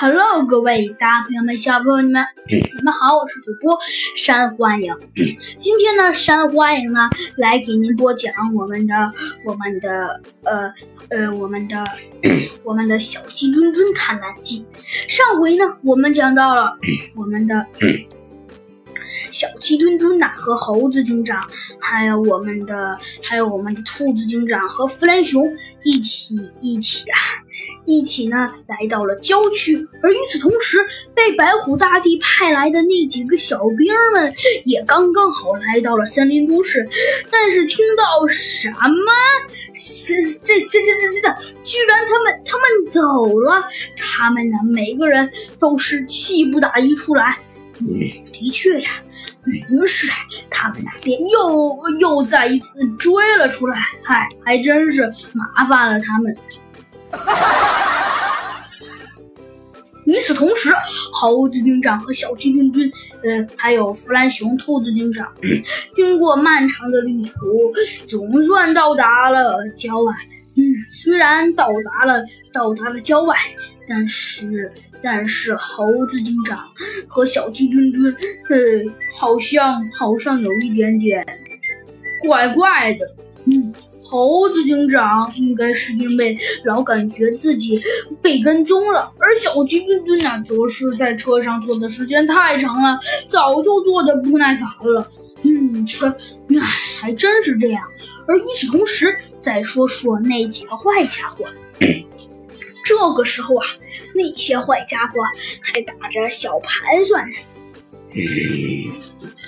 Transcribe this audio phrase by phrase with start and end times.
[0.00, 3.76] Hello，各位大朋友们、小朋友们，你们好，我是主播
[4.14, 4.94] 山欢迎。
[5.58, 9.12] 今天呢，山欢迎呢来给您播讲我们的、
[9.44, 10.72] 我们的、呃
[11.08, 11.84] 呃、我们的、
[12.62, 14.64] 我们的小鸡墩墩探案记。
[15.08, 16.78] 上回呢，我们讲到了
[17.16, 17.66] 我们的。
[19.30, 21.40] 小鸡墩墩呐，和猴子警长，
[21.78, 25.48] 还有我们的，还有我们的兔子警长和弗兰熊
[25.82, 27.18] 一起一起啊，
[27.84, 29.76] 一起呢来到了郊区。
[30.02, 30.78] 而与此同时，
[31.14, 34.32] 被白虎大帝派来的那几个小兵们
[34.64, 36.88] 也刚刚好来到了森林都市。
[37.30, 39.12] 但是听到什么？
[39.74, 40.14] 是
[40.44, 41.28] 这这这这这，
[41.62, 43.62] 居然他们他们走了！
[43.96, 47.38] 他们呢，每个人都是气不打一处来。
[47.80, 47.86] 嗯，
[48.32, 48.90] 的确呀。
[49.70, 50.06] 于是
[50.50, 56.36] 他们俩便又又再一次追了出来，嗨，还真是麻烦了他们。
[60.04, 60.70] 与此同时，
[61.12, 62.90] 猴子警长和小鸡墩墩，
[63.22, 65.30] 呃，还有弗兰熊、兔子警长，
[65.94, 67.72] 经过漫长的旅途，
[68.06, 70.14] 总算到达了郊外。
[70.90, 73.34] 虽然到达了到达了郊外，
[73.86, 74.72] 但是
[75.02, 76.58] 但是猴子警长
[77.06, 78.14] 和小鸡墩墩，
[78.48, 78.58] 呃，
[79.18, 81.26] 好像好像有一点点
[82.26, 83.06] 怪怪的。
[83.46, 83.72] 嗯，
[84.02, 87.80] 猴子警长应该是因为老感觉自己
[88.20, 95.10] 被跟踪了，而小鸡墩墩呢，则是在车上坐的时间太长了，早就坐的不耐烦了。
[95.70, 96.66] 嗯，这，唉，
[97.00, 97.86] 还真是这样。
[98.26, 101.44] 而与此同时，再说说那几个坏家伙。
[102.84, 103.66] 这个时候啊，
[104.14, 105.20] 那些坏家伙
[105.60, 107.36] 还打着小盘算呢。